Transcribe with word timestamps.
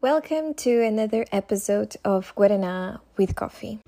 Welcome 0.00 0.54
to 0.54 0.80
another 0.80 1.26
episode 1.32 1.96
of 2.04 2.32
Guaraná 2.36 3.00
with 3.16 3.34
Coffee. 3.34 3.80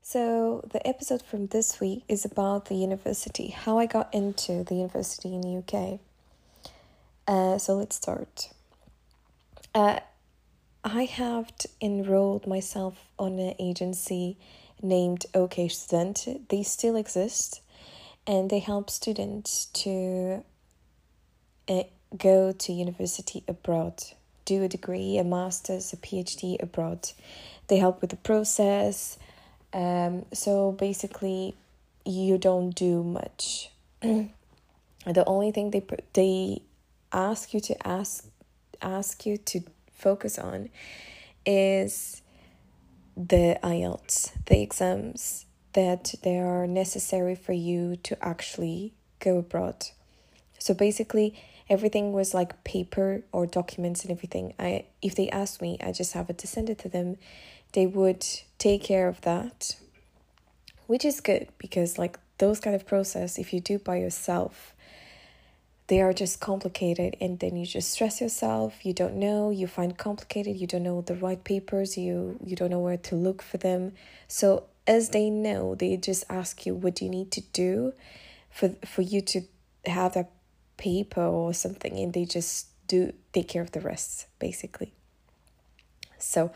So, 0.00 0.64
the 0.72 0.80
episode 0.86 1.20
from 1.20 1.48
this 1.48 1.78
week 1.78 2.04
is 2.08 2.24
about 2.24 2.70
the 2.70 2.74
university, 2.74 3.48
how 3.48 3.78
I 3.78 3.84
got 3.84 4.08
into 4.14 4.64
the 4.64 4.76
university 4.76 5.34
in 5.34 5.42
the 5.42 5.58
UK. 5.58 6.00
Uh, 7.26 7.58
so, 7.58 7.76
let's 7.76 7.96
start. 7.96 8.48
Uh, 9.74 10.00
I 10.82 11.04
have 11.04 11.52
enrolled 11.82 12.46
myself 12.46 13.10
on 13.18 13.38
an 13.38 13.54
agency 13.58 14.38
named 14.80 15.26
OK 15.34 15.68
Student. 15.68 16.48
They 16.48 16.62
still 16.62 16.96
exist 16.96 17.60
and 18.26 18.48
they 18.48 18.60
help 18.60 18.88
students 18.88 19.66
to 19.84 20.44
go 22.16 22.52
to 22.52 22.72
university 22.72 23.44
abroad, 23.46 24.02
do 24.44 24.62
a 24.62 24.68
degree, 24.68 25.18
a 25.18 25.24
master's, 25.24 25.92
a 25.92 25.96
PhD 25.96 26.60
abroad. 26.62 27.10
They 27.68 27.76
help 27.76 28.00
with 28.00 28.10
the 28.10 28.16
process. 28.16 29.18
Um, 29.72 30.24
so 30.32 30.72
basically, 30.72 31.54
you 32.04 32.38
don't 32.38 32.70
do 32.70 33.02
much. 33.02 33.70
the 34.00 35.24
only 35.26 35.52
thing 35.52 35.70
they 35.70 35.84
they 36.14 36.62
ask 37.12 37.52
you 37.52 37.60
to 37.60 37.86
ask 37.86 38.24
ask 38.80 39.26
you 39.26 39.36
to 39.36 39.60
focus 39.92 40.38
on 40.38 40.70
is 41.44 42.22
the 43.16 43.58
IELTS, 43.62 44.32
the 44.46 44.60
exams 44.60 45.46
that 45.72 46.14
they 46.22 46.38
are 46.38 46.66
necessary 46.66 47.34
for 47.34 47.52
you 47.52 47.96
to 47.96 48.16
actually 48.24 48.92
go 49.18 49.38
abroad. 49.38 49.86
So 50.58 50.74
basically, 50.74 51.34
everything 51.68 52.12
was 52.12 52.34
like 52.34 52.64
paper 52.64 53.22
or 53.32 53.46
documents 53.46 54.02
and 54.02 54.10
everything. 54.10 54.54
I 54.58 54.84
if 55.02 55.14
they 55.14 55.28
asked 55.30 55.60
me, 55.62 55.78
I 55.82 55.92
just 55.92 56.12
have 56.14 56.30
it 56.30 56.38
to 56.38 56.46
send 56.46 56.70
it 56.70 56.78
to 56.78 56.88
them. 56.88 57.16
They 57.72 57.86
would 57.86 58.24
take 58.58 58.82
care 58.82 59.08
of 59.08 59.20
that, 59.22 59.76
which 60.86 61.04
is 61.04 61.20
good 61.20 61.48
because 61.58 61.98
like 61.98 62.18
those 62.38 62.60
kind 62.60 62.74
of 62.74 62.86
process, 62.86 63.38
if 63.38 63.52
you 63.52 63.60
do 63.60 63.78
by 63.78 63.96
yourself, 63.96 64.74
they 65.88 66.00
are 66.00 66.12
just 66.12 66.38
complicated 66.38 67.16
and 67.20 67.38
then 67.40 67.56
you 67.56 67.66
just 67.66 67.90
stress 67.90 68.20
yourself 68.20 68.84
you 68.84 68.92
don't 68.92 69.14
know 69.14 69.50
you 69.50 69.66
find 69.66 69.96
complicated 69.96 70.56
you 70.56 70.66
don't 70.66 70.82
know 70.82 71.00
the 71.00 71.14
right 71.14 71.42
papers 71.44 71.96
you 71.96 72.38
you 72.44 72.54
don't 72.54 72.70
know 72.70 72.78
where 72.78 72.96
to 72.96 73.14
look 73.14 73.42
for 73.42 73.56
them 73.56 73.92
so 74.28 74.64
as 74.86 75.10
they 75.10 75.28
know 75.28 75.74
they 75.74 75.96
just 75.96 76.24
ask 76.30 76.64
you 76.64 76.74
what 76.74 76.94
do 76.94 77.04
you 77.04 77.10
need 77.10 77.30
to 77.32 77.40
do 77.52 77.92
for 78.50 78.68
for 78.84 79.02
you 79.02 79.20
to 79.20 79.40
have 79.86 80.14
that 80.14 80.30
paper 80.78 81.22
or 81.22 81.52
something 81.52 81.98
and 81.98 82.14
they 82.14 82.24
just 82.24 82.68
do 82.86 83.12
take 83.32 83.48
care 83.48 83.62
of 83.62 83.72
the 83.72 83.80
rest 83.80 84.26
basically 84.38 84.94
so 86.18 86.50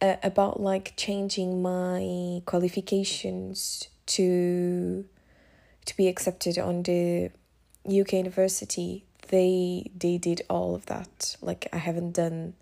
uh, 0.00 0.16
about 0.22 0.60
like 0.60 0.94
changing 0.96 1.62
my 1.62 2.42
qualifications 2.46 3.88
to 4.06 5.04
to 5.84 5.96
be 5.96 6.08
accepted 6.08 6.58
on 6.58 6.82
the 6.82 7.30
UK 7.86 8.14
university, 8.14 9.04
they 9.28 9.90
they 9.96 10.18
did 10.18 10.42
all 10.48 10.74
of 10.74 10.86
that. 10.86 11.36
Like 11.40 11.68
I 11.72 11.78
haven't 11.78 12.12
done 12.12 12.54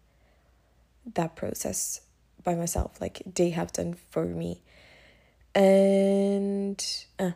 that 1.14 1.36
process 1.36 2.00
by 2.44 2.54
myself. 2.54 3.00
Like 3.00 3.22
they 3.34 3.50
have 3.50 3.72
done 3.72 3.96
for 4.10 4.24
me. 4.24 4.62
And 5.54 6.84
uh, 7.19 7.32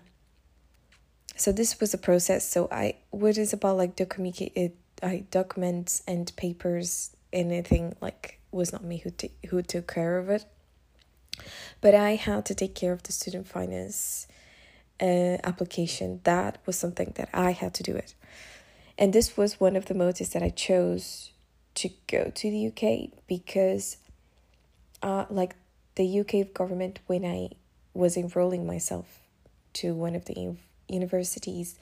so 1.43 1.51
this 1.51 1.81
was 1.81 1.93
a 1.93 1.99
process. 1.99 2.49
So 2.49 2.69
I 2.71 2.97
what 3.11 3.37
is 3.37 3.53
about 3.53 3.77
like 3.77 3.97
document 3.97 4.41
it 4.41 4.77
I 5.03 5.25
documents 5.31 6.03
and 6.07 6.31
papers 6.37 7.17
anything 7.33 7.97
like 8.01 8.39
was 8.53 8.73
not 8.73 8.85
me 8.85 8.99
who 8.99 9.11
t- 9.11 9.33
who 9.49 9.61
took 9.63 9.93
care 9.93 10.19
of 10.19 10.31
it. 10.31 10.45
But 11.81 11.95
I 11.95 12.15
had 12.15 12.47
to 12.47 12.55
take 12.55 12.75
care 12.77 12.93
of 12.93 13.03
the 13.03 13.13
student 13.13 13.49
finance 13.49 14.29
uh, 15.03 15.39
application, 15.43 16.21
that 16.23 16.59
was 16.65 16.79
something 16.79 17.13
that 17.17 17.29
I 17.35 17.51
had 17.51 17.75
to 17.75 17.83
do 17.83 17.97
it. 17.97 18.15
And 18.97 19.13
this 19.13 19.37
was 19.37 19.59
one 19.59 19.75
of 19.75 19.87
the 19.87 19.95
motives 19.95 20.31
that 20.31 20.43
I 20.43 20.51
chose 20.51 21.33
to 21.75 21.91
go 22.07 22.31
to 22.33 22.51
the 22.51 22.69
UK 22.69 23.11
because, 23.27 23.97
uh, 25.03 25.25
like 25.29 25.57
the 25.97 26.21
UK 26.21 26.53
government, 26.55 27.01
when 27.07 27.25
I 27.25 27.51
was 27.95 28.17
enrolling 28.17 28.65
myself 28.67 29.19
to 29.75 29.95
one 29.95 30.15
of 30.15 30.27
the 30.27 30.35
universities, 30.93 31.79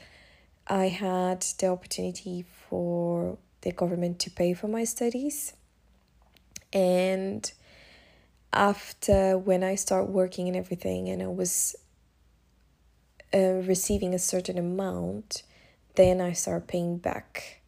I 0.67 0.89
had 0.89 1.43
the 1.59 1.69
opportunity 1.69 2.45
for 2.69 3.39
the 3.63 3.73
government 3.73 4.19
to 4.21 4.31
pay 4.31 4.55
for 4.55 4.69
my 4.69 4.85
studies. 4.85 5.53
And 6.73 7.51
after 8.53 9.37
when 9.37 9.63
I 9.63 9.75
start 9.75 10.09
working 10.09 10.49
and 10.49 10.57
everything, 10.57 11.09
and 11.09 11.23
I 11.23 11.27
was 11.27 11.77
uh, 13.35 13.39
receiving 13.39 14.15
a 14.15 14.19
certain 14.19 14.59
amount, 14.59 15.43
then 15.97 16.21
I 16.21 16.33
start 16.33 16.67
paying 16.67 16.99
back 16.99 17.61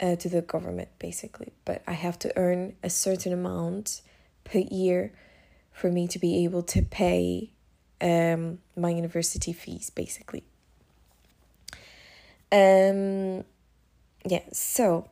uh, 0.00 0.16
to 0.16 0.28
the 0.28 0.42
government 0.42 0.88
basically. 0.98 1.52
But 1.64 1.82
I 1.86 1.92
have 1.92 2.18
to 2.20 2.32
earn 2.36 2.74
a 2.82 2.90
certain 2.90 3.32
amount 3.32 4.02
per 4.44 4.58
year 4.58 5.12
for 5.72 5.90
me 5.90 6.06
to 6.08 6.18
be 6.18 6.44
able 6.44 6.62
to 6.62 6.82
pay 6.82 7.50
um, 8.02 8.58
my 8.76 8.90
university 8.90 9.52
fees 9.52 9.90
basically. 9.90 10.42
Um, 12.50 13.44
yeah, 14.26 14.42
so 14.52 15.08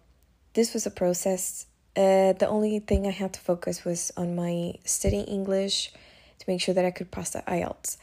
this 0.53 0.75
was 0.75 0.87
a 0.87 0.91
process. 0.91 1.67
Uh, 1.97 2.35
the 2.35 2.47
only 2.49 2.79
thing 2.81 3.07
I 3.07 3.11
had 3.11 3.33
to 3.35 3.41
focus 3.41 3.85
was 3.85 4.13
on 4.17 4.37
my 4.37 4.75
studying 4.85 5.25
English 5.25 5.93
to 6.39 6.45
make 6.47 6.61
sure 6.61 6.75
that 6.75 6.85
I 6.85 6.91
could 6.91 7.11
pass 7.11 7.31
the 7.31 7.43
IELTS. 7.47 7.97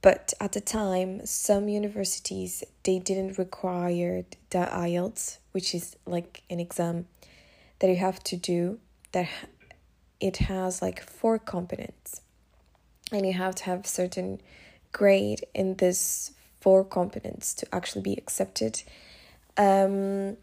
But 0.00 0.34
at 0.40 0.52
the 0.52 0.60
time, 0.60 1.24
some 1.26 1.68
universities 1.68 2.64
they 2.82 2.98
didn't 2.98 3.38
require 3.38 4.24
the 4.50 4.58
IELTS, 4.58 5.38
which 5.52 5.74
is 5.74 5.96
like 6.06 6.42
an 6.50 6.58
exam 6.58 7.06
that 7.78 7.88
you 7.88 7.96
have 7.96 8.22
to 8.24 8.36
do 8.36 8.78
that 9.12 9.28
it 10.18 10.38
has 10.38 10.80
like 10.80 11.02
four 11.02 11.38
components. 11.38 12.20
And 13.12 13.26
you 13.26 13.34
have 13.34 13.54
to 13.56 13.64
have 13.64 13.86
certain 13.86 14.40
grade 14.90 15.44
in 15.54 15.76
this 15.76 16.32
four 16.60 16.84
components 16.84 17.54
to 17.54 17.66
actually 17.74 18.02
be 18.02 18.14
accepted. 18.14 18.82
Um, 19.56 20.36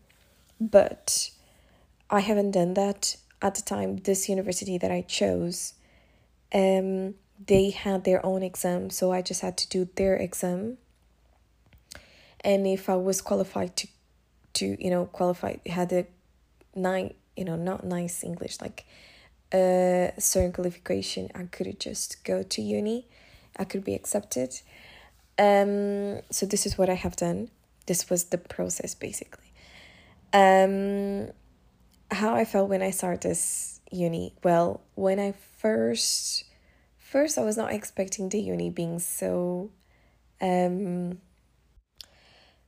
but 0.62 1.32
I 2.10 2.20
haven't 2.20 2.52
done 2.52 2.74
that 2.76 3.16
at 3.42 3.56
the 3.56 3.62
time. 3.62 3.98
This 3.98 4.30
university 4.30 4.78
that 4.78 4.92
I 4.92 5.02
chose, 5.02 5.74
um, 6.54 7.16
they 7.48 7.70
had 7.70 8.04
their 8.04 8.24
own 8.26 8.44
exam, 8.44 8.90
so 8.90 9.12
I 9.12 9.22
just 9.22 9.42
had 9.42 9.58
to 9.58 9.70
do 9.70 9.88
their 9.96 10.16
exam. 10.16 10.78
And 12.42 12.68
if 12.68 12.90
I 12.90 12.96
was 12.96 13.22
qualified 13.22 13.76
to, 13.78 13.88
to 14.56 14.84
you 14.84 14.90
know, 14.90 15.06
qualify, 15.06 15.56
had 15.66 15.92
a 15.94 16.06
nine, 16.76 17.14
you 17.36 17.46
know, 17.46 17.56
not 17.56 17.86
nice 17.86 18.24
English, 18.24 18.60
like 18.62 18.86
a 19.54 20.14
certain 20.18 20.52
qualification, 20.52 21.30
I 21.36 21.44
could 21.44 21.80
just 21.80 22.24
go 22.24 22.44
to 22.44 22.62
uni. 22.62 23.08
I 23.58 23.66
could 23.66 23.84
be 23.84 23.94
accepted. 23.94 24.54
Um, 25.38 26.22
so 26.32 26.46
this 26.46 26.66
is 26.66 26.78
what 26.78 26.90
I 26.90 26.96
have 26.96 27.16
done. 27.16 27.50
This 27.86 28.10
was 28.10 28.26
the 28.26 28.38
process 28.38 28.96
basically. 28.96 29.52
Um, 30.34 31.32
how 32.12 32.36
I 32.36 32.46
felt 32.46 32.70
when 32.70 32.82
I 32.82 32.92
started 32.92 33.22
this 33.22 33.80
uni. 33.92 34.34
Well, 34.44 34.82
when 34.96 35.20
I 35.20 35.34
first 35.58 36.46
first 36.98 37.38
I 37.38 37.44
was 37.44 37.58
not 37.58 37.74
expecting 37.74 38.30
the 38.30 38.40
uni 38.40 38.70
being 38.70 39.00
so 39.00 39.72
um 40.42 41.20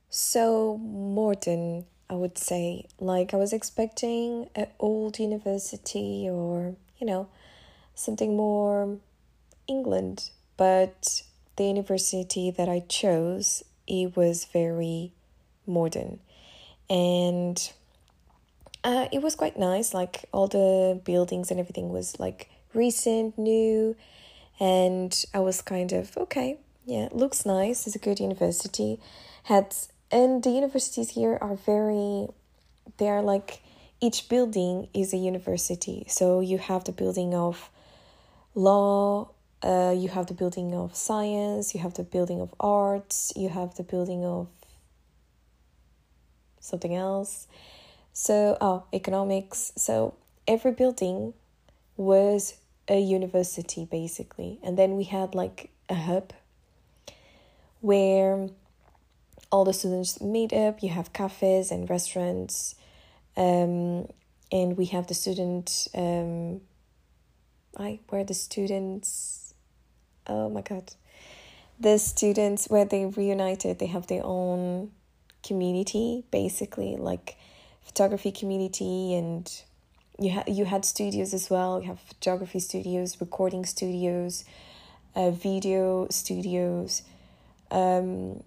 so 0.08 0.76
modern, 0.76 1.86
I 2.12 2.14
would 2.14 2.36
say. 2.36 2.84
Like 3.00 3.32
I 3.32 3.38
was 3.38 3.54
expecting 3.54 4.50
an 4.54 4.66
old 4.78 5.18
university 5.18 6.28
or, 6.30 6.76
you 6.98 7.06
know, 7.06 7.28
something 7.94 8.36
more 8.36 8.98
England, 9.66 10.28
but 10.58 11.22
the 11.56 11.64
university 11.64 12.50
that 12.50 12.68
I 12.68 12.80
chose, 12.80 13.64
it 13.86 14.14
was 14.14 14.44
very 14.44 15.12
modern. 15.66 16.20
And 16.90 17.72
uh, 18.84 19.08
it 19.10 19.22
was 19.22 19.34
quite 19.34 19.58
nice. 19.58 19.94
Like 19.94 20.26
all 20.32 20.48
the 20.48 21.00
buildings 21.02 21.50
and 21.50 21.58
everything 21.58 21.88
was 21.88 22.20
like 22.20 22.50
recent, 22.74 23.38
new, 23.38 23.96
and 24.60 25.24
I 25.32 25.40
was 25.40 25.62
kind 25.62 25.92
of 25.92 26.14
okay. 26.18 26.58
Yeah, 26.84 27.08
looks 27.10 27.46
nice. 27.46 27.86
It's 27.86 27.96
a 27.96 27.98
good 27.98 28.20
university. 28.20 29.00
Had 29.44 29.74
and 30.12 30.42
the 30.42 30.50
universities 30.50 31.10
here 31.10 31.38
are 31.40 31.56
very, 31.56 32.28
they 32.98 33.08
are 33.08 33.22
like 33.22 33.62
each 34.00 34.28
building 34.28 34.88
is 34.92 35.14
a 35.14 35.16
university. 35.16 36.04
So 36.08 36.40
you 36.40 36.58
have 36.58 36.84
the 36.84 36.92
building 36.92 37.34
of 37.34 37.70
law, 38.54 39.30
uh, 39.62 39.94
you 39.96 40.08
have 40.08 40.26
the 40.26 40.34
building 40.34 40.74
of 40.74 40.94
science, 40.94 41.74
you 41.74 41.80
have 41.80 41.94
the 41.94 42.02
building 42.02 42.40
of 42.40 42.54
arts, 42.60 43.32
you 43.36 43.48
have 43.48 43.74
the 43.76 43.82
building 43.82 44.24
of 44.24 44.48
something 46.60 46.94
else. 46.94 47.46
So, 48.12 48.58
oh, 48.60 48.84
economics. 48.92 49.72
So, 49.76 50.14
every 50.46 50.72
building 50.72 51.32
was 51.96 52.56
a 52.88 52.98
university 53.00 53.86
basically. 53.86 54.58
And 54.62 54.76
then 54.76 54.96
we 54.96 55.04
had 55.04 55.34
like 55.34 55.70
a 55.88 55.94
hub 55.94 56.32
where 57.80 58.48
all 59.52 59.64
the 59.64 59.72
students 59.72 60.20
meet 60.20 60.52
up. 60.52 60.82
You 60.82 60.88
have 60.88 61.12
cafes 61.12 61.70
and 61.70 61.88
restaurants. 61.88 62.74
Um, 63.36 64.08
and 64.52 64.76
we 64.76 64.84
have 64.86 65.06
the 65.06 65.14
student 65.14 65.88
um, 65.94 66.60
I 67.76 68.00
where 68.10 68.22
the 68.22 68.34
students 68.34 69.54
oh 70.26 70.50
my 70.50 70.60
god 70.60 70.92
the 71.80 71.98
students 71.98 72.66
where 72.68 72.84
they 72.84 73.06
reunited 73.06 73.78
they 73.78 73.86
have 73.86 74.06
their 74.06 74.24
own 74.24 74.92
community 75.42 76.24
basically 76.30 76.96
like 76.96 77.36
photography 77.82 78.30
community 78.30 79.14
and 79.14 79.50
you 80.20 80.30
had 80.30 80.48
you 80.48 80.66
had 80.66 80.84
studios 80.84 81.34
as 81.34 81.48
well 81.48 81.80
you 81.80 81.88
have 81.88 81.98
photography 82.00 82.60
studios 82.60 83.20
recording 83.20 83.64
studios 83.64 84.44
uh, 85.16 85.30
video 85.30 86.06
studios 86.10 87.02
um 87.70 88.42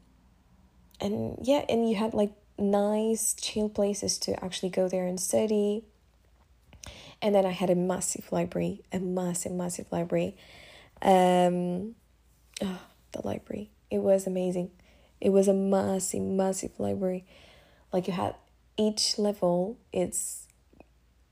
and 1.02 1.38
yeah 1.42 1.64
and 1.70 1.90
you 1.90 1.96
had 1.96 2.14
like 2.14 2.32
nice 2.58 3.34
chill 3.40 3.70
places 3.70 4.18
to 4.18 4.44
actually 4.44 4.70
go 4.70 4.88
there 4.88 5.06
and 5.06 5.20
study 5.20 5.84
and 7.22 7.34
then 7.34 7.46
I 7.46 7.52
had 7.52 7.70
a 7.70 7.76
massive 7.76 8.32
library, 8.32 8.84
a 8.92 9.00
massive, 9.00 9.52
massive 9.52 9.92
library. 9.92 10.36
Um, 11.02 11.96
oh, 12.62 12.82
the 13.14 13.22
library. 13.24 13.72
It 13.90 14.00
was 14.00 14.28
amazing. 14.28 14.72
It 15.22 15.30
was 15.30 15.48
a 15.48 15.54
massive, 15.54 16.22
massive 16.22 16.72
library. 16.78 17.26
Like 17.92 18.08
you 18.08 18.14
had 18.14 18.36
each 18.78 19.18
level, 19.18 19.78
it's 19.94 20.48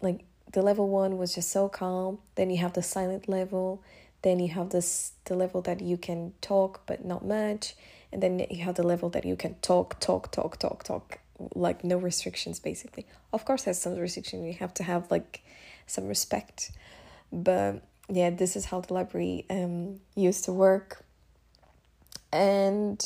like 0.02 0.22
the 0.52 0.62
level 0.62 0.90
one 0.90 1.18
was 1.18 1.36
just 1.36 1.52
so 1.52 1.68
calm. 1.70 2.20
Then 2.36 2.50
you 2.50 2.58
have 2.58 2.74
the 2.74 2.84
silent 2.84 3.28
level. 3.28 3.84
Then 4.22 4.40
you 4.40 4.50
have 4.50 4.70
this 4.70 5.12
the 5.26 5.36
level 5.36 5.62
that 5.64 5.82
you 5.82 5.98
can 5.98 6.34
talk 6.42 6.82
but 6.86 7.04
not 7.04 7.26
much. 7.26 7.76
And 8.14 8.22
then 8.22 8.46
you 8.50 8.64
have 8.64 8.76
the 8.76 8.84
level 8.84 9.10
that 9.10 9.26
you 9.26 9.36
can 9.36 9.56
talk, 9.62 10.00
talk, 10.00 10.32
talk, 10.32 10.58
talk, 10.60 10.84
talk. 10.84 11.20
Like 11.56 11.84
no 11.84 11.98
restrictions 11.98 12.60
basically. 12.60 13.06
Of 13.34 13.44
course 13.44 13.64
there's 13.64 13.80
some 13.80 13.96
restriction. 13.96 14.46
You 14.46 14.54
have 14.54 14.74
to 14.76 14.84
have 14.84 15.10
like 15.10 15.44
some 15.88 16.08
respect. 16.08 16.72
But 17.32 17.82
yeah, 18.08 18.30
this 18.30 18.56
is 18.56 18.66
how 18.66 18.82
the 18.82 18.94
library 18.94 19.46
um, 19.50 20.00
used 20.16 20.46
to 20.46 20.54
work. 20.54 21.04
And 22.32 23.04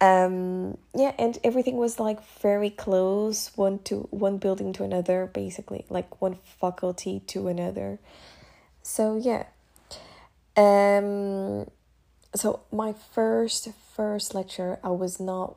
um 0.00 0.78
yeah 0.96 1.12
and 1.18 1.38
everything 1.44 1.76
was 1.76 2.00
like 2.00 2.24
very 2.40 2.70
close 2.70 3.50
one 3.56 3.78
to 3.80 4.08
one 4.10 4.38
building 4.38 4.72
to 4.72 4.82
another 4.82 5.26
basically 5.26 5.84
like 5.90 6.22
one 6.22 6.38
faculty 6.58 7.20
to 7.26 7.48
another 7.48 7.98
so 8.82 9.16
yeah 9.16 9.44
um 10.56 11.68
so 12.34 12.60
my 12.72 12.94
first 13.12 13.68
first 13.94 14.34
lecture 14.34 14.78
i 14.84 14.88
was 14.88 15.18
not 15.18 15.56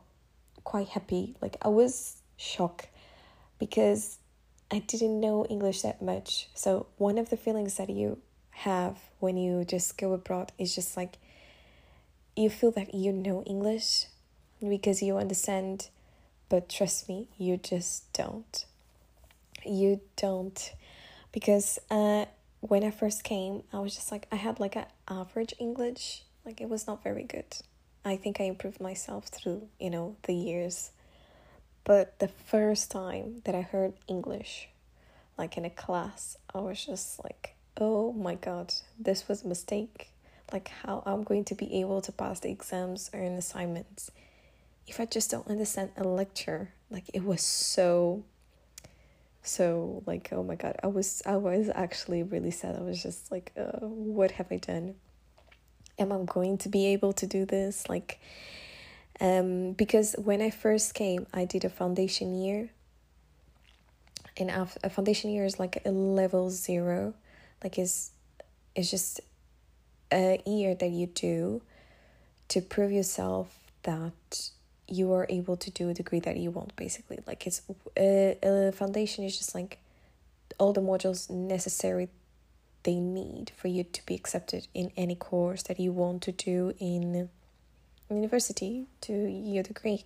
quite 0.63 0.89
happy 0.89 1.35
like 1.41 1.55
i 1.61 1.67
was 1.67 2.17
shocked 2.37 2.87
because 3.59 4.17
I 4.73 4.79
didn't 4.79 5.19
know 5.19 5.45
English 5.45 5.83
that 5.83 6.01
much. 6.01 6.49
So, 6.55 6.87
one 6.97 7.19
of 7.19 7.29
the 7.29 7.37
feelings 7.37 7.77
that 7.77 7.91
you 7.91 8.17
have 8.49 8.97
when 9.19 9.37
you 9.37 9.63
just 9.65 9.99
go 9.99 10.13
abroad 10.13 10.51
is 10.57 10.73
just 10.73 10.97
like 10.97 11.17
you 12.35 12.49
feel 12.49 12.71
that 12.71 12.95
you 12.95 13.11
know 13.11 13.43
English 13.43 14.07
because 14.59 15.03
you 15.03 15.17
understand, 15.17 15.89
but 16.49 16.69
trust 16.69 17.07
me, 17.07 17.27
you 17.37 17.57
just 17.57 18.11
don't. 18.13 18.65
You 19.63 20.01
don't. 20.15 20.73
Because 21.31 21.77
uh, 21.91 22.25
when 22.61 22.83
I 22.83 22.89
first 22.89 23.23
came, 23.23 23.61
I 23.71 23.77
was 23.77 23.93
just 23.93 24.11
like, 24.11 24.25
I 24.31 24.37
had 24.37 24.59
like 24.59 24.75
an 24.75 24.85
average 25.07 25.53
English, 25.59 26.23
like 26.45 26.61
it 26.61 26.69
was 26.69 26.87
not 26.87 27.03
very 27.03 27.23
good. 27.23 27.45
I 28.05 28.17
think 28.17 28.41
I 28.41 28.45
improved 28.45 28.81
myself 28.81 29.27
through, 29.27 29.67
you 29.79 29.89
know, 29.89 30.15
the 30.23 30.33
years. 30.33 30.91
But 31.83 32.19
the 32.19 32.27
first 32.27 32.91
time 32.91 33.41
that 33.45 33.55
I 33.55 33.61
heard 33.61 33.93
English, 34.07 34.69
like 35.37 35.57
in 35.57 35.65
a 35.65 35.69
class, 35.69 36.37
I 36.53 36.59
was 36.59 36.85
just 36.85 37.23
like, 37.23 37.55
oh 37.79 38.13
my 38.13 38.35
god, 38.35 38.73
this 38.99 39.27
was 39.27 39.43
a 39.43 39.47
mistake. 39.47 40.09
Like, 40.51 40.67
how 40.67 41.01
I'm 41.05 41.23
going 41.23 41.45
to 41.45 41.55
be 41.55 41.79
able 41.79 42.01
to 42.01 42.11
pass 42.11 42.39
the 42.39 42.51
exams 42.51 43.09
or 43.13 43.19
an 43.19 43.33
assignments 43.33 44.11
if 44.87 44.99
I 44.99 45.05
just 45.05 45.31
don't 45.31 45.47
understand 45.47 45.91
a 45.97 46.03
lecture. 46.03 46.71
Like, 46.91 47.05
it 47.13 47.23
was 47.23 47.41
so, 47.41 48.23
so, 49.41 50.03
like, 50.05 50.29
oh 50.31 50.43
my 50.43 50.55
god, 50.55 50.75
I 50.83 50.87
was, 50.87 51.23
I 51.25 51.37
was 51.37 51.69
actually 51.73 52.21
really 52.23 52.51
sad. 52.51 52.75
I 52.75 52.81
was 52.81 53.01
just 53.01 53.31
like, 53.31 53.51
uh, 53.57 53.79
what 53.79 54.31
have 54.31 54.51
I 54.51 54.57
done? 54.57 54.95
Am 55.99 56.11
I 56.11 56.19
going 56.25 56.57
to 56.59 56.69
be 56.69 56.87
able 56.87 57.13
to 57.13 57.27
do 57.27 57.45
this? 57.45 57.87
Like, 57.89 58.19
um, 59.19 59.73
because 59.73 60.15
when 60.17 60.41
I 60.41 60.49
first 60.49 60.93
came, 60.93 61.27
I 61.33 61.45
did 61.45 61.63
a 61.65 61.69
foundation 61.69 62.41
year. 62.41 62.69
And 64.35 64.49
a 64.49 64.89
foundation 64.89 65.29
year 65.29 65.45
is 65.45 65.59
like 65.59 65.83
a 65.85 65.91
level 65.91 66.49
zero, 66.49 67.13
like 67.63 67.77
is 67.77 68.09
it's 68.75 68.89
just 68.89 69.21
a 70.11 70.41
year 70.45 70.75
that 70.75 70.89
you 70.89 71.07
do 71.07 71.61
to 72.49 72.61
prove 72.61 72.91
yourself 72.91 73.55
that 73.83 74.49
you 74.87 75.11
are 75.13 75.25
able 75.29 75.57
to 75.57 75.71
do 75.71 75.89
a 75.89 75.93
degree 75.93 76.19
that 76.19 76.37
you 76.37 76.51
want 76.51 76.75
basically 76.75 77.19
like 77.25 77.47
it's 77.47 77.61
a, 77.97 78.37
a 78.43 78.71
foundation 78.71 79.23
is 79.23 79.37
just 79.37 79.55
like 79.55 79.79
all 80.59 80.73
the 80.73 80.81
modules 80.81 81.29
necessary 81.29 82.09
they 82.83 82.99
need 82.99 83.51
for 83.55 83.67
you 83.67 83.83
to 83.83 84.05
be 84.05 84.15
accepted 84.15 84.67
in 84.73 84.91
any 84.95 85.15
course 85.15 85.63
that 85.63 85.79
you 85.79 85.91
want 85.91 86.21
to 86.23 86.31
do 86.31 86.73
in 86.79 87.29
university 88.09 88.85
to 89.01 89.13
your 89.13 89.63
degree. 89.63 90.03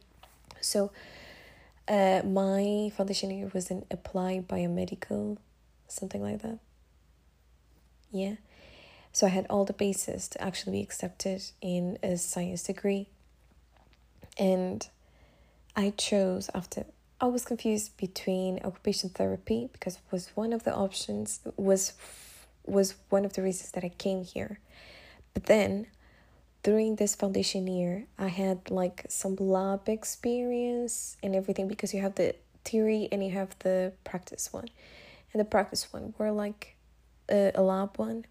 So, 0.61 0.91
uh, 1.87 2.21
my 2.25 2.91
foundation 2.95 3.31
year 3.31 3.49
was 3.53 3.71
in 3.71 3.85
applied 3.89 4.47
biomedical, 4.47 5.37
something 5.87 6.21
like 6.21 6.41
that. 6.41 6.59
Yeah. 8.11 8.35
So 9.11 9.25
I 9.25 9.29
had 9.29 9.47
all 9.49 9.65
the 9.65 9.73
bases 9.73 10.27
to 10.29 10.41
actually 10.43 10.73
be 10.73 10.81
accepted 10.81 11.43
in 11.61 11.97
a 12.03 12.17
science 12.17 12.63
degree. 12.63 13.07
And 14.37 14.87
I 15.75 15.91
chose 15.91 16.49
after 16.53 16.85
I 17.19 17.25
was 17.25 17.45
confused 17.45 17.97
between 17.97 18.59
occupation 18.63 19.09
therapy 19.09 19.69
because 19.71 19.95
it 19.95 20.01
was 20.11 20.29
one 20.35 20.53
of 20.53 20.65
the 20.65 20.75
options 20.75 21.39
was 21.55 21.93
was 22.67 22.95
one 23.09 23.25
of 23.25 23.33
the 23.33 23.41
reasons 23.41 23.71
that 23.71 23.83
I 23.83 23.89
came 23.89 24.23
here. 24.23 24.59
But 25.33 25.45
then 25.45 25.87
during 26.63 26.95
this 26.95 27.15
foundation 27.15 27.67
year, 27.67 28.07
I 28.17 28.27
had 28.27 28.69
like 28.69 29.05
some 29.09 29.35
lab 29.35 29.87
experience 29.87 31.17
and 31.23 31.35
everything 31.35 31.67
because 31.67 31.93
you 31.93 32.01
have 32.01 32.15
the 32.15 32.35
theory 32.65 33.07
and 33.11 33.23
you 33.23 33.31
have 33.31 33.55
the 33.59 33.93
practice 34.03 34.51
one. 34.51 34.67
And 35.33 35.39
the 35.39 35.45
practice 35.45 35.91
one 35.93 36.13
were 36.17 36.31
like 36.31 36.75
a, 37.29 37.51
a 37.55 37.61
lab 37.61 37.97
one. 37.97 38.25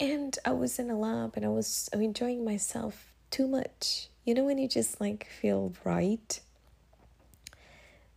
And 0.00 0.38
I 0.44 0.52
was 0.52 0.78
in 0.78 0.90
a 0.90 0.98
lab 0.98 1.32
and 1.36 1.44
I 1.44 1.48
was 1.48 1.90
enjoying 1.92 2.44
myself 2.44 3.12
too 3.30 3.46
much. 3.46 4.08
You 4.24 4.34
know, 4.34 4.44
when 4.44 4.58
you 4.58 4.68
just 4.68 5.00
like 5.00 5.26
feel 5.26 5.72
right. 5.84 6.40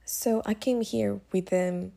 So 0.06 0.42
I 0.46 0.54
came 0.54 0.82
here 0.82 1.20
with 1.32 1.52
um 1.54 1.94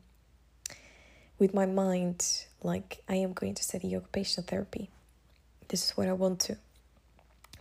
with 1.37 1.53
my 1.53 1.65
mind 1.65 2.45
like 2.63 3.03
I 3.07 3.15
am 3.15 3.33
going 3.33 3.55
to 3.55 3.63
study 3.63 3.95
occupational 3.95 4.47
therapy. 4.47 4.89
This 5.67 5.85
is 5.85 5.97
what 5.97 6.07
I 6.07 6.13
want 6.13 6.39
to. 6.41 6.57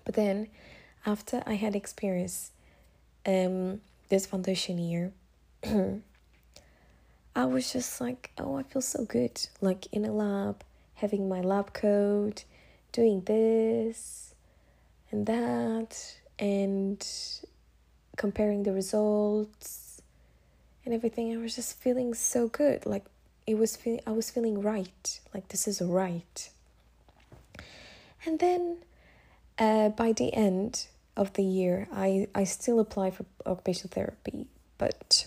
But 0.04 0.14
then, 0.14 0.48
after 1.06 1.42
I 1.46 1.54
had 1.54 1.74
experienced 1.74 2.52
um, 3.26 3.80
this 4.08 4.26
foundation 4.26 4.78
year, 4.78 5.12
I 7.36 7.46
was 7.46 7.72
just 7.72 8.00
like, 8.00 8.30
oh, 8.38 8.56
I 8.56 8.62
feel 8.62 8.82
so 8.82 9.04
good. 9.04 9.40
Like 9.60 9.86
in 9.92 10.04
a 10.04 10.12
lab, 10.12 10.62
having 10.94 11.28
my 11.28 11.40
lab 11.40 11.72
coat, 11.72 12.44
doing 12.92 13.22
this 13.22 14.34
and 15.10 15.26
that, 15.26 16.16
and 16.38 17.06
comparing 18.16 18.62
the 18.62 18.72
results 18.72 20.00
and 20.84 20.94
everything. 20.94 21.32
I 21.34 21.38
was 21.38 21.56
just 21.56 21.80
feeling 21.80 22.14
so 22.14 22.48
good. 22.48 22.86
Like 22.86 23.04
it 23.46 23.58
was 23.58 23.76
feeling, 23.76 24.00
I 24.06 24.12
was 24.12 24.30
feeling 24.30 24.60
right. 24.62 25.20
Like 25.32 25.48
this 25.48 25.68
is 25.68 25.80
right. 25.80 26.50
And 28.26 28.38
then 28.38 28.78
uh, 29.58 29.90
by 29.90 30.12
the 30.12 30.32
end 30.32 30.86
of 31.16 31.34
the 31.34 31.44
year, 31.44 31.88
I, 31.92 32.28
I 32.34 32.44
still 32.44 32.80
apply 32.80 33.10
for 33.10 33.26
occupational 33.46 33.90
therapy, 33.92 34.46
but 34.78 35.26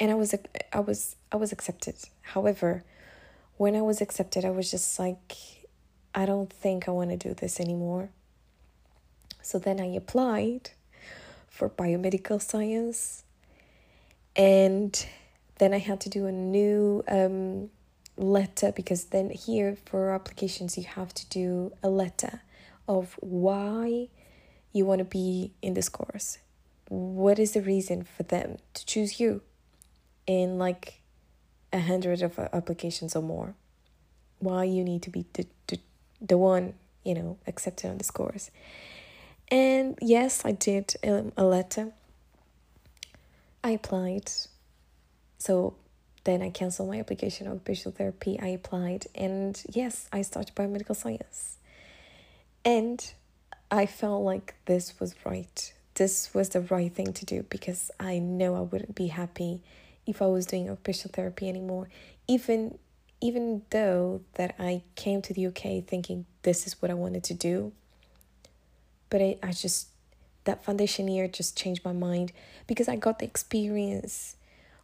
and 0.00 0.10
I 0.10 0.14
was 0.14 0.34
I 0.72 0.80
was 0.80 1.16
I 1.32 1.36
was 1.36 1.52
accepted. 1.52 1.96
However, 2.22 2.84
when 3.56 3.74
I 3.74 3.82
was 3.82 4.00
accepted, 4.00 4.44
I 4.44 4.50
was 4.50 4.70
just 4.70 4.98
like, 4.98 5.34
I 6.14 6.24
don't 6.24 6.52
think 6.52 6.88
I 6.88 6.92
want 6.92 7.10
to 7.10 7.16
do 7.16 7.34
this 7.34 7.58
anymore. 7.58 8.10
So 9.42 9.58
then 9.58 9.80
I 9.80 9.86
applied 9.86 10.70
for 11.48 11.68
biomedical 11.68 12.40
science, 12.40 13.24
and 14.36 15.06
then 15.58 15.74
I 15.74 15.78
had 15.78 16.00
to 16.00 16.08
do 16.08 16.26
a 16.26 16.32
new 16.32 17.02
um, 17.08 17.70
letter 18.16 18.72
because 18.72 19.06
then 19.06 19.30
here 19.30 19.76
for 19.86 20.12
applications 20.12 20.76
you 20.76 20.84
have 20.84 21.14
to 21.14 21.26
do 21.28 21.72
a 21.82 21.88
letter 21.88 22.42
of 22.88 23.16
why 23.20 24.08
you 24.72 24.84
want 24.84 25.00
to 25.00 25.04
be 25.04 25.52
in 25.62 25.74
this 25.74 25.88
course. 25.88 26.38
What 26.88 27.38
is 27.38 27.52
the 27.52 27.60
reason 27.60 28.04
for 28.04 28.22
them 28.22 28.58
to 28.74 28.86
choose 28.86 29.20
you 29.20 29.42
in 30.26 30.58
like 30.58 31.00
a 31.72 31.80
hundred 31.80 32.22
of 32.22 32.38
applications 32.38 33.14
or 33.14 33.22
more? 33.22 33.54
Why 34.38 34.64
you 34.64 34.84
need 34.84 35.02
to 35.02 35.10
be 35.10 35.26
the, 35.32 35.46
the, 35.66 35.78
the 36.20 36.38
one, 36.38 36.74
you 37.04 37.14
know, 37.14 37.38
accepted 37.46 37.90
on 37.90 37.98
this 37.98 38.10
course. 38.10 38.50
And 39.48 39.98
yes, 40.00 40.44
I 40.44 40.52
did 40.52 40.94
um, 41.06 41.32
a 41.36 41.44
letter. 41.44 41.92
I 43.64 43.70
applied. 43.70 44.30
So 45.38 45.74
then 46.24 46.42
I 46.42 46.50
canceled 46.50 46.90
my 46.90 46.98
application 46.98 47.46
of 47.46 47.54
occupational 47.54 47.96
therapy. 47.96 48.38
I 48.40 48.48
applied, 48.48 49.06
and 49.14 49.60
yes, 49.70 50.08
I 50.12 50.22
started 50.22 50.54
biomedical 50.54 50.96
science. 50.96 51.56
And 52.64 53.12
I 53.70 53.86
felt 53.86 54.24
like 54.24 54.54
this 54.66 54.98
was 55.00 55.14
right. 55.24 55.72
This 55.94 56.34
was 56.34 56.50
the 56.50 56.60
right 56.60 56.92
thing 56.92 57.12
to 57.12 57.24
do 57.24 57.44
because 57.48 57.90
I 57.98 58.18
know 58.18 58.54
I 58.54 58.60
wouldn't 58.60 58.94
be 58.94 59.08
happy 59.08 59.62
if 60.06 60.22
I 60.22 60.26
was 60.26 60.46
doing 60.46 60.68
occupational 60.68 61.12
therapy 61.12 61.48
anymore. 61.48 61.88
Even 62.26 62.78
even 63.20 63.62
though 63.70 64.20
that 64.34 64.54
I 64.58 64.82
came 64.94 65.22
to 65.22 65.34
the 65.34 65.46
UK 65.46 65.84
thinking 65.84 66.24
this 66.42 66.66
is 66.66 66.80
what 66.80 66.90
I 66.90 66.94
wanted 66.94 67.24
to 67.24 67.34
do. 67.34 67.72
But 69.10 69.22
I, 69.22 69.38
I 69.42 69.52
just 69.52 69.88
that 70.44 70.64
foundation 70.64 71.08
year 71.08 71.28
just 71.28 71.58
changed 71.58 71.84
my 71.84 71.92
mind 71.92 72.32
because 72.66 72.88
I 72.88 72.96
got 72.96 73.18
the 73.18 73.26
experience 73.26 74.36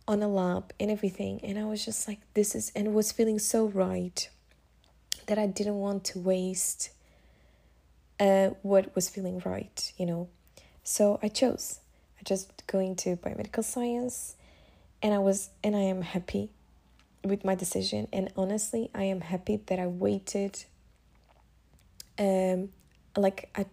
on 0.07 0.23
a 0.23 0.29
lab 0.29 0.73
and 0.79 0.91
everything 0.91 1.41
and 1.43 1.59
I 1.59 1.65
was 1.65 1.85
just 1.85 2.07
like 2.07 2.21
this 2.35 2.55
is 2.55 2.71
and 2.77 2.93
was 2.95 3.11
feeling 3.11 3.39
so 3.39 3.67
right 3.67 4.29
that 5.27 5.39
I 5.39 5.47
didn't 5.47 5.77
want 5.77 6.05
to 6.05 6.19
waste 6.19 6.91
uh 8.21 8.51
what 8.63 8.95
was 8.95 9.09
feeling 9.09 9.43
right, 9.45 9.93
you 9.97 10.07
know. 10.07 10.29
So 10.83 11.19
I 11.23 11.29
chose. 11.29 11.81
I 12.21 12.23
just 12.25 12.67
going 12.67 12.97
to 12.97 13.17
biomedical 13.17 13.65
science 13.65 14.37
and 15.03 15.15
I 15.15 15.19
was 15.19 15.51
and 15.63 15.75
I 15.75 15.81
am 15.81 16.03
happy 16.03 16.51
with 17.25 17.45
my 17.45 17.55
decision 17.55 18.07
and 18.13 18.31
honestly 18.37 18.91
I 18.95 19.05
am 19.05 19.23
happy 19.23 19.57
that 19.67 19.79
I 19.79 19.87
waited 19.87 20.65
um 22.19 22.69
like 23.17 23.49
I 23.57 23.67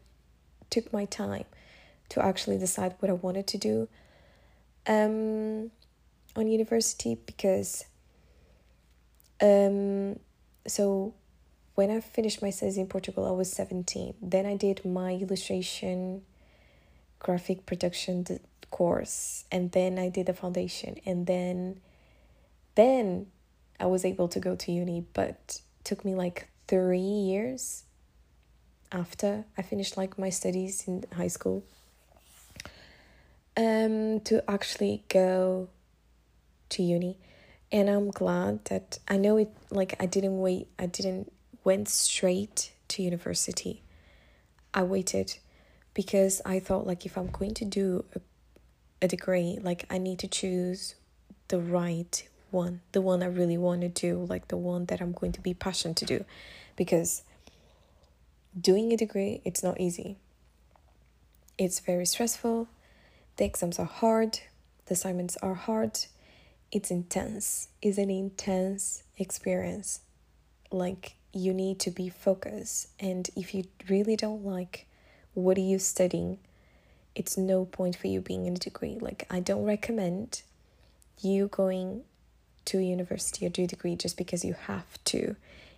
took 0.69 0.93
my 0.93 1.05
time 1.05 1.45
to 2.09 2.23
actually 2.23 2.57
decide 2.57 2.95
what 2.99 3.09
I 3.09 3.13
wanted 3.13 3.47
to 3.47 3.57
do. 3.57 3.87
Um 4.87 5.71
on 6.35 6.47
university 6.47 7.15
because 7.25 7.85
um 9.41 10.19
so 10.67 11.13
when 11.75 11.89
I 11.89 11.99
finished 11.99 12.41
my 12.41 12.49
studies 12.49 12.77
in 12.77 12.87
Portugal 12.87 13.25
I 13.25 13.31
was 13.31 13.51
17 13.51 14.15
then 14.21 14.45
I 14.45 14.55
did 14.55 14.85
my 14.85 15.13
illustration 15.13 16.21
graphic 17.19 17.65
production 17.65 18.25
course 18.71 19.45
and 19.51 19.71
then 19.71 19.99
I 19.99 20.09
did 20.09 20.25
the 20.25 20.33
foundation. 20.33 20.95
And 21.05 21.27
then 21.27 21.79
then 22.75 23.27
I 23.79 23.85
was 23.85 24.03
able 24.05 24.27
to 24.29 24.39
go 24.39 24.55
to 24.55 24.71
uni 24.71 25.05
but 25.13 25.61
took 25.83 26.03
me 26.03 26.15
like 26.15 26.47
3 26.67 26.99
years 26.99 27.83
after 28.91 29.45
I 29.57 29.61
finished 29.61 29.97
like 29.97 30.17
my 30.17 30.29
studies 30.29 30.87
in 30.87 31.03
high 31.15 31.27
school 31.27 31.63
um 33.57 34.21
to 34.21 34.43
actually 34.49 35.03
go 35.09 35.67
to 36.71 36.83
uni 36.83 37.17
and 37.71 37.89
i'm 37.89 38.11
glad 38.11 38.63
that 38.65 38.99
i 39.07 39.17
know 39.17 39.37
it 39.37 39.49
like 39.69 39.95
i 39.99 40.05
didn't 40.05 40.39
wait 40.39 40.67
i 40.79 40.85
didn't 40.85 41.31
went 41.63 41.87
straight 41.87 42.71
to 42.87 43.03
university. 43.03 43.83
I 44.73 44.83
waited 44.83 45.37
because 45.93 46.41
i 46.45 46.59
thought 46.59 46.87
like 46.87 47.05
if 47.05 47.17
i'm 47.17 47.27
going 47.27 47.53
to 47.55 47.65
do 47.65 48.05
a, 48.15 48.19
a 49.03 49.07
degree 49.07 49.59
like 49.61 49.85
i 49.89 49.97
need 49.97 50.19
to 50.19 50.27
choose 50.27 50.95
the 51.49 51.59
right 51.59 52.27
one 52.49 52.81
the 52.93 53.01
one 53.01 53.21
i 53.21 53.27
really 53.27 53.57
want 53.57 53.81
to 53.81 53.89
do 53.89 54.25
like 54.29 54.47
the 54.47 54.57
one 54.57 54.85
that 54.85 55.01
i'm 55.01 55.11
going 55.11 55.33
to 55.33 55.41
be 55.41 55.53
passionate 55.53 55.97
to 55.97 56.05
do 56.05 56.25
because 56.75 57.23
doing 58.59 58.91
a 58.91 58.97
degree 58.97 59.41
it's 59.45 59.63
not 59.63 59.79
easy. 59.79 60.17
It's 61.57 61.79
very 61.79 62.05
stressful. 62.05 62.67
The 63.37 63.45
exams 63.45 63.79
are 63.79 63.85
hard. 63.85 64.39
The 64.85 64.93
assignments 64.93 65.37
are 65.37 65.53
hard 65.53 65.99
it's 66.71 66.91
intense. 66.91 67.67
It's 67.81 67.97
an 67.97 68.09
intense 68.09 69.03
experience. 69.17 70.01
Like 70.71 71.15
you 71.33 71.53
need 71.53 71.79
to 71.79 71.91
be 71.91 72.09
focused 72.09 72.87
and 72.99 73.29
if 73.35 73.53
you 73.53 73.65
really 73.89 74.15
don't 74.15 74.43
like 74.43 74.87
what 75.33 75.57
are 75.57 75.61
you 75.61 75.79
studying, 75.79 76.39
it's 77.15 77.37
no 77.37 77.65
point 77.65 77.95
for 77.95 78.07
you 78.07 78.21
being 78.21 78.45
in 78.45 78.55
a 78.55 78.59
degree. 78.59 78.97
Like 78.99 79.25
I 79.29 79.39
don't 79.39 79.63
recommend 79.63 80.41
you 81.21 81.47
going 81.47 82.03
to 82.65 82.79
university 82.79 83.45
or 83.45 83.49
do 83.49 83.63
a 83.63 83.67
degree 83.67 83.95
just 83.95 84.17
because 84.17 84.45
you 84.45 84.53
have 84.53 85.03
to. 85.05 85.35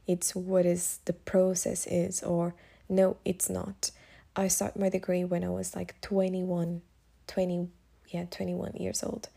It's 0.08 0.36
what 0.36 0.66
is 0.66 1.00
the 1.06 1.14
process 1.14 1.88
is 1.88 2.22
or 2.24 2.56
no, 2.90 3.18
it's 3.24 3.50
not. 3.50 3.92
I 4.36 4.48
started 4.48 4.80
my 4.80 4.90
degree 4.90 5.24
when 5.24 5.44
I 5.44 5.50
was 5.50 5.76
like 5.76 6.00
21, 6.02 6.82
20, 7.28 7.70
yeah, 8.10 8.26
21 8.30 8.74
years 8.74 9.04
old. 9.04 9.30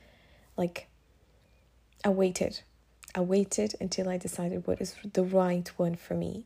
Like 0.57 0.89
I 2.05 2.11
waited. 2.11 2.61
I 3.15 3.21
waited 3.21 3.75
until 3.81 4.09
I 4.09 4.17
decided 4.19 4.67
what 4.67 4.81
is 4.81 4.95
the 5.13 5.25
right 5.25 5.69
one 5.77 5.95
for 5.95 6.15
me. 6.15 6.45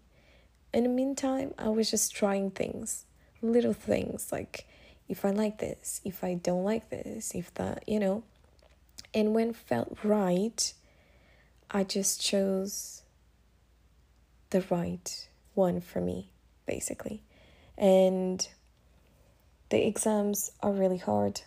In 0.73 0.85
the 0.85 0.89
meantime, 0.89 1.53
I 1.59 1.69
was 1.69 1.91
just 1.91 2.15
trying 2.15 2.53
things, 2.53 3.05
little 3.43 3.73
things 3.73 4.31
like 4.31 4.67
if 5.09 5.25
I 5.25 5.31
like 5.31 5.59
this, 5.59 6.01
if 6.05 6.23
I 6.23 6.35
don't 6.35 6.63
like 6.63 6.89
this, 6.91 7.35
if 7.35 7.53
that, 7.55 7.83
you 7.89 7.99
know. 7.99 8.23
And 9.13 9.35
when 9.35 9.53
felt 9.53 9.99
right, 10.05 10.73
I 11.69 11.83
just 11.83 12.23
chose 12.23 13.03
the 14.51 14.65
right 14.71 15.29
one 15.55 15.81
for 15.81 16.01
me, 16.01 16.31
basically. 16.67 17.25
And 17.77 18.47
the 19.71 19.85
exams 19.85 20.53
are 20.63 20.71
really 20.71 20.99
hard. 20.99 21.41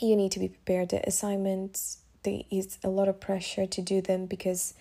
You 0.00 0.16
need 0.16 0.32
to 0.32 0.40
be 0.40 0.48
prepared. 0.48 0.88
The 0.88 1.06
assignments 1.06 1.98
there 2.24 2.40
is 2.50 2.78
a 2.82 2.88
lot 2.88 3.06
of 3.06 3.20
pressure 3.20 3.66
to 3.66 3.82
do 3.82 4.00
them 4.00 4.26
because 4.26 4.74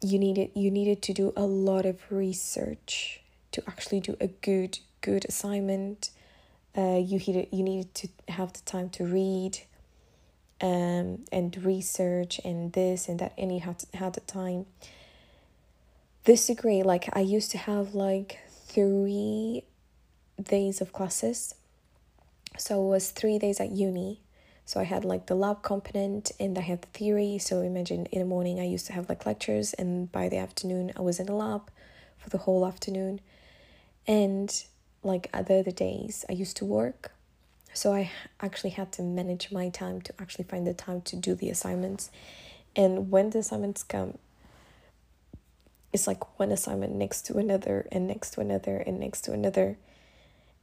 you 0.00 0.18
needed 0.18 0.50
you 0.54 0.70
needed 0.70 1.02
to 1.02 1.12
do 1.12 1.32
a 1.36 1.42
lot 1.42 1.86
of 1.86 2.00
research 2.10 3.20
to 3.52 3.62
actually 3.66 4.00
do 4.00 4.16
a 4.20 4.28
good 4.28 4.78
good 5.00 5.24
assignment. 5.28 6.10
Uh, 6.76 6.98
you 6.98 7.18
needed 7.18 7.48
you 7.50 7.62
needed 7.62 7.94
to 7.94 8.08
have 8.28 8.52
the 8.52 8.60
time 8.60 8.88
to 8.90 9.04
read 9.04 9.58
um, 10.60 11.24
and 11.30 11.62
research 11.64 12.40
and 12.44 12.72
this 12.72 13.08
and 13.08 13.18
that 13.18 13.32
and 13.36 13.52
you 13.52 13.60
had 13.60 13.82
had 13.94 14.12
the 14.14 14.20
time. 14.20 14.66
This 16.24 16.46
degree 16.46 16.82
like 16.82 17.08
i 17.16 17.20
used 17.20 17.50
to 17.50 17.58
have 17.58 17.94
like 17.94 18.38
three 18.66 19.64
days 20.42 20.80
of 20.80 20.92
classes. 20.92 21.54
So 22.58 22.84
it 22.84 22.88
was 22.88 23.10
three 23.10 23.38
days 23.38 23.60
at 23.60 23.70
uni 23.70 24.21
so 24.64 24.80
I 24.80 24.84
had 24.84 25.04
like 25.04 25.26
the 25.26 25.34
lab 25.34 25.62
component 25.62 26.32
and 26.38 26.56
I 26.56 26.62
had 26.62 26.82
the 26.82 26.88
theory. 26.88 27.38
So 27.38 27.60
imagine 27.60 28.06
in 28.06 28.20
the 28.20 28.26
morning 28.26 28.60
I 28.60 28.64
used 28.64 28.86
to 28.86 28.92
have 28.92 29.08
like 29.08 29.26
lectures 29.26 29.72
and 29.74 30.10
by 30.10 30.28
the 30.28 30.38
afternoon 30.38 30.92
I 30.96 31.00
was 31.00 31.18
in 31.18 31.26
the 31.26 31.34
lab 31.34 31.70
for 32.18 32.30
the 32.30 32.38
whole 32.38 32.66
afternoon. 32.66 33.20
And 34.06 34.64
like 35.02 35.28
other 35.34 35.58
other 35.58 35.70
days 35.72 36.24
I 36.28 36.32
used 36.32 36.56
to 36.58 36.64
work. 36.64 37.12
So 37.74 37.92
I 37.92 38.10
actually 38.40 38.70
had 38.70 38.92
to 38.92 39.02
manage 39.02 39.50
my 39.50 39.68
time 39.68 40.00
to 40.02 40.12
actually 40.20 40.44
find 40.44 40.66
the 40.66 40.74
time 40.74 41.00
to 41.02 41.16
do 41.16 41.34
the 41.34 41.50
assignments. 41.50 42.10
And 42.76 43.10
when 43.10 43.30
the 43.30 43.40
assignments 43.40 43.82
come, 43.82 44.18
it's 45.92 46.06
like 46.06 46.38
one 46.38 46.52
assignment 46.52 46.94
next 46.94 47.26
to 47.26 47.38
another 47.38 47.86
and 47.90 48.06
next 48.06 48.32
to 48.32 48.40
another 48.40 48.76
and 48.76 49.00
next 49.00 49.22
to 49.22 49.32
another. 49.32 49.78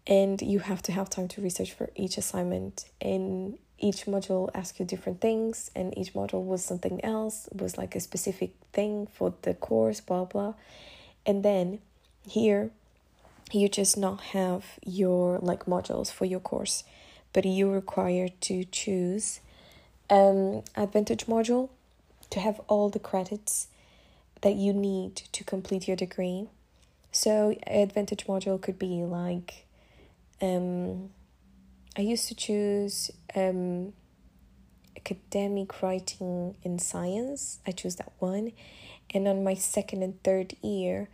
And 0.08 0.42
you 0.42 0.60
have 0.60 0.82
to 0.84 0.92
have 0.92 1.10
time 1.10 1.28
to 1.30 1.42
research 1.42 1.74
for 1.74 1.90
each 1.96 2.18
assignment. 2.18 2.86
And 3.02 3.58
each 3.80 4.06
module 4.06 4.50
asked 4.54 4.80
you 4.80 4.86
different 4.86 5.22
things 5.22 5.72
and 5.76 5.98
each 5.98 6.14
module 6.14 6.44
was 6.44 6.64
something 6.64 7.04
else 7.04 7.48
was 7.54 7.78
like 7.78 7.96
a 7.96 8.00
specific 8.00 8.52
thing 8.74 9.08
for 9.08 9.34
the 9.42 9.54
course 9.54 10.02
blah 10.02 10.26
blah. 10.26 10.54
And 11.26 11.44
then 11.44 11.80
here 12.28 12.72
you 13.52 13.68
just 13.68 13.98
not 13.98 14.22
have 14.22 14.64
your 14.86 15.40
like 15.40 15.66
modules 15.66 16.12
for 16.12 16.26
your 16.26 16.40
course 16.40 16.84
but 17.34 17.46
you 17.46 17.72
require 17.72 18.30
to 18.42 18.64
choose 18.66 19.40
um 20.10 20.64
advantage 20.76 21.26
module 21.26 21.70
to 22.30 22.40
have 22.40 22.60
all 22.68 22.90
the 22.90 23.00
credits 23.00 23.68
that 24.42 24.56
you 24.56 24.74
need 24.74 25.16
to 25.16 25.44
complete 25.44 25.88
your 25.88 25.98
degree. 25.98 26.48
So 27.12 27.58
advantage 27.68 28.26
module 28.28 28.62
could 28.62 28.80
be 28.80 29.04
like 29.04 29.66
um 30.42 31.10
I 32.00 32.04
used 32.04 32.30
to 32.30 32.34
choose 32.36 33.12
um, 33.36 33.92
academic 34.96 35.82
writing 35.82 36.56
in 36.64 36.80
science. 36.80 37.60
I 37.68 37.72
chose 37.72 37.98
that 37.98 38.14
one. 38.20 38.54
And 39.14 39.28
on 39.28 39.44
my 39.44 39.54
second 39.54 40.02
and 40.04 40.24
third 40.24 40.56
year, 40.64 41.10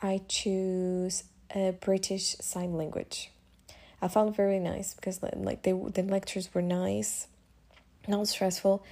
I 0.00 0.22
choose 0.28 1.24
a 1.54 1.72
British 1.72 2.36
Sign 2.40 2.72
Language. 2.72 3.30
I 4.00 4.08
found 4.08 4.34
very 4.34 4.58
nice 4.58 4.94
because 4.94 5.22
like 5.22 5.60
they 5.60 5.72
the 5.72 6.04
lectures 6.04 6.48
were 6.54 6.62
nice, 6.62 7.26
not 8.08 8.26
stressful, 8.26 8.82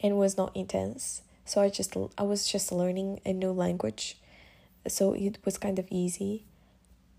and 0.00 0.16
was 0.16 0.38
not 0.38 0.56
intense. 0.56 1.20
So 1.44 1.60
I 1.60 1.68
just 1.68 1.94
I 2.16 2.22
was 2.22 2.48
just 2.48 2.72
learning 2.72 3.20
a 3.26 3.34
new 3.34 3.52
language, 3.52 4.16
so 4.88 5.12
it 5.12 5.36
was 5.44 5.58
kind 5.58 5.78
of 5.78 5.86
easy, 5.90 6.46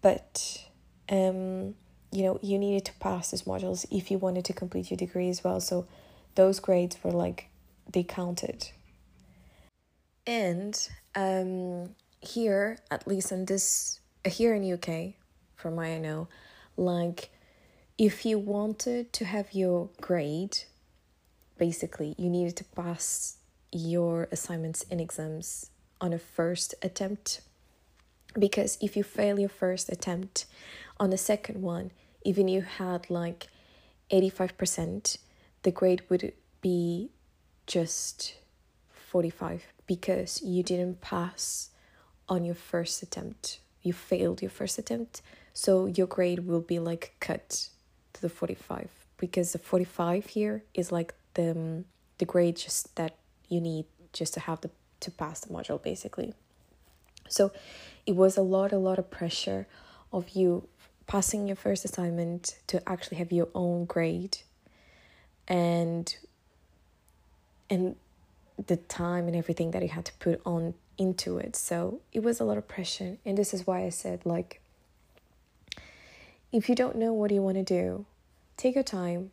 but 0.01 0.65
um 1.07 1.75
you 2.11 2.23
know 2.23 2.39
you 2.41 2.57
needed 2.57 2.85
to 2.85 2.93
pass 2.93 3.31
these 3.31 3.43
modules 3.43 3.85
if 3.91 4.09
you 4.09 4.17
wanted 4.17 4.45
to 4.45 4.53
complete 4.53 4.89
your 4.89 4.97
degree 4.97 5.29
as 5.29 5.43
well. 5.43 5.59
So 5.59 5.87
those 6.35 6.59
grades 6.59 6.97
were 7.03 7.11
like 7.11 7.49
they 7.91 8.03
counted. 8.03 8.69
And 10.27 10.75
um 11.15 11.95
here 12.21 12.79
at 12.89 13.07
least 13.07 13.31
in 13.31 13.45
this 13.45 13.99
here 14.25 14.55
in 14.55 14.73
UK, 14.73 15.13
from 15.55 15.75
what 15.75 15.85
I 15.85 15.99
know, 15.99 16.27
like 16.77 17.29
if 17.97 18.25
you 18.25 18.37
wanted 18.37 19.13
to 19.13 19.25
have 19.25 19.53
your 19.53 19.89
grade, 20.01 20.57
basically, 21.57 22.13
you 22.17 22.29
needed 22.29 22.57
to 22.57 22.63
pass 22.65 23.37
your 23.71 24.27
assignments 24.31 24.85
and 24.91 24.99
exams 24.99 25.69
on 26.01 26.11
a 26.11 26.19
first 26.19 26.75
attempt. 26.81 27.41
Because 28.37 28.77
if 28.81 28.97
you 28.97 29.03
fail 29.03 29.39
your 29.39 29.49
first 29.49 29.89
attempt 29.89 30.45
on 30.99 31.09
the 31.09 31.17
second 31.17 31.61
one, 31.61 31.91
even 32.23 32.47
you 32.47 32.61
had 32.61 33.09
like 33.09 33.47
85%, 34.11 35.17
the 35.63 35.71
grade 35.71 36.03
would 36.09 36.33
be 36.61 37.09
just 37.65 38.35
45 38.91 39.63
because 39.87 40.41
you 40.41 40.63
didn't 40.63 41.01
pass 41.01 41.69
on 42.27 42.43
your 42.43 42.55
first 42.55 43.01
attempt. 43.03 43.59
You 43.81 43.93
failed 43.93 44.41
your 44.41 44.51
first 44.51 44.77
attempt, 44.79 45.21
so 45.53 45.85
your 45.85 46.07
grade 46.07 46.47
will 46.47 46.61
be 46.61 46.79
like 46.79 47.15
cut 47.19 47.69
to 48.13 48.21
the 48.21 48.29
45 48.29 48.89
because 49.17 49.53
the 49.53 49.59
45 49.59 50.25
here 50.25 50.63
is 50.73 50.91
like 50.91 51.13
the 51.35 51.83
the 52.17 52.25
grade 52.25 52.57
just 52.57 52.95
that 52.95 53.15
you 53.49 53.61
need 53.61 53.85
just 54.13 54.33
to 54.33 54.39
have 54.39 54.61
the 54.61 54.69
to 55.01 55.11
pass 55.11 55.41
the 55.41 55.53
module 55.53 55.81
basically 55.81 56.33
so 57.27 57.51
it 58.05 58.15
was 58.15 58.37
a 58.37 58.41
lot 58.41 58.71
a 58.71 58.77
lot 58.77 58.99
of 58.99 59.09
pressure 59.09 59.67
of 60.11 60.29
you 60.29 60.67
passing 61.07 61.47
your 61.47 61.55
first 61.55 61.85
assignment 61.85 62.57
to 62.67 62.87
actually 62.89 63.17
have 63.17 63.31
your 63.31 63.47
own 63.53 63.85
grade. 63.85 64.37
And 65.47 66.15
and 67.69 67.95
the 68.67 68.77
time 68.77 69.27
and 69.27 69.35
everything 69.35 69.71
that 69.71 69.81
you 69.81 69.89
had 69.89 70.05
to 70.05 70.13
put 70.13 70.41
on 70.45 70.75
into 70.97 71.37
it. 71.37 71.55
So 71.55 71.99
it 72.13 72.23
was 72.23 72.39
a 72.39 72.45
lot 72.45 72.57
of 72.57 72.67
pressure. 72.67 73.17
And 73.25 73.37
this 73.37 73.53
is 73.53 73.67
why 73.67 73.83
i 73.83 73.89
said 73.89 74.21
like 74.25 74.61
if 76.51 76.69
you 76.69 76.75
don't 76.75 76.95
know 76.95 77.11
what 77.11 77.31
you 77.31 77.41
want 77.41 77.57
to 77.57 77.63
do, 77.63 78.05
take 78.55 78.75
your 78.75 78.83
time 78.83 79.31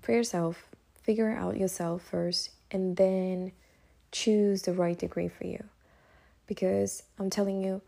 for 0.00 0.12
yourself, 0.12 0.64
figure 1.02 1.30
out 1.30 1.58
yourself 1.58 2.02
first, 2.02 2.50
and 2.70 2.96
then 2.96 3.52
choose 4.12 4.62
the 4.62 4.72
right 4.72 4.98
degree 4.98 5.28
for 5.28 5.46
you. 5.46 5.64
Because 6.48 7.04
I'm 7.18 7.30
telling 7.30 7.62
you, 7.62 7.82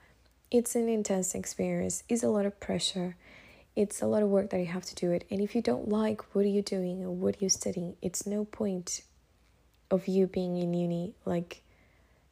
it's 0.53 0.77
an 0.77 0.89
intense 0.89 1.35
experience, 1.35 2.05
it's 2.09 2.23
a 2.23 2.29
lot 2.29 2.47
of 2.47 2.61
pressure, 2.61 3.17
it's 3.75 4.03
a 4.03 4.07
lot 4.07 4.23
of 4.23 4.29
work 4.29 4.51
that 4.51 4.61
you 4.61 4.67
have 4.67 4.85
to 4.85 4.95
do 4.95 5.11
it. 5.11 5.25
And 5.31 5.41
if 5.41 5.57
you 5.57 5.63
don't 5.63 5.89
like 5.89 6.35
what 6.35 6.45
are 6.45 6.49
you 6.49 6.63
doing 6.63 7.05
or 7.05 7.11
what 7.11 7.37
are 7.37 7.45
you 7.45 7.49
studying, 7.49 7.97
it's 8.03 8.27
no 8.27 8.45
point 8.45 9.03
of 9.91 10.07
you 10.07 10.27
being 10.27 10.57
in 10.57 10.75
uni. 10.75 11.15
Like, 11.25 11.63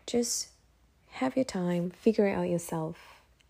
just 0.06 0.48
have 1.10 1.36
your 1.36 1.44
time, 1.44 1.90
figure 1.90 2.28
it 2.28 2.34
out 2.34 2.48
yourself, 2.48 2.96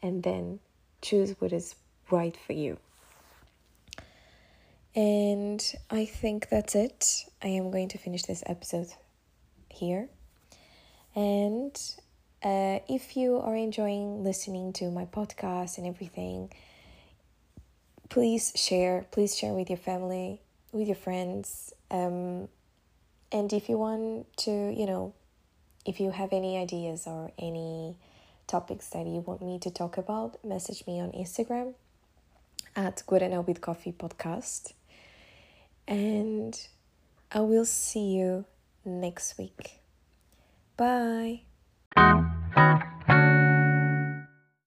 and 0.03 0.23
then 0.23 0.61
choose 1.03 1.35
what 1.39 1.53
is 1.53 1.75
right 2.11 2.37
for 2.47 2.53
you. 2.53 2.79
And 4.95 5.63
I 5.91 6.05
think 6.07 6.49
that's 6.49 6.75
it. 6.75 7.27
I 7.43 7.49
am 7.49 7.71
going 7.71 7.89
to 7.89 7.99
finish 7.99 8.23
this 8.23 8.43
episode 8.47 8.89
here. 9.69 10.09
And 11.15 11.79
uh, 12.43 12.79
if 12.89 13.17
you 13.17 13.39
are 13.39 13.57
enjoying 13.57 14.23
listening 14.23 14.73
to 14.75 14.91
my 14.91 15.05
podcast 15.07 15.79
and 15.79 15.87
everything, 15.87 16.53
please 18.09 18.53
share. 18.55 19.07
Please 19.11 19.37
share 19.37 19.53
with 19.53 19.69
your 19.69 19.79
family, 19.79 20.41
with 20.73 20.87
your 20.87 20.97
friends. 20.97 21.73
Um, 21.91 22.49
and 23.33 23.53
if 23.53 23.69
you 23.69 23.79
want 23.79 24.27
to, 24.39 24.51
you 24.51 24.87
know, 24.87 25.15
if 25.85 26.01
you 26.01 26.11
have 26.11 26.33
any 26.33 26.57
ideas 26.59 27.07
or 27.07 27.33
any 27.39 27.97
topics 28.47 28.89
that 28.91 29.07
you 29.07 29.21
want 29.21 29.43
me 29.43 29.59
to 29.61 29.71
talk 29.71 29.99
about, 29.99 30.43
message 30.45 30.87
me 30.87 31.01
on 31.01 31.11
Instagram 31.13 31.75
at 32.77 33.03
Guaraná 33.07 33.47
with 33.47 33.61
Coffee 33.61 33.93
podcast. 33.93 34.73
And 35.87 36.59
I 37.33 37.41
will 37.41 37.65
see 37.65 38.13
you 38.17 38.45
next 38.85 39.39
week. 39.39 39.81
Bye. 40.77 41.43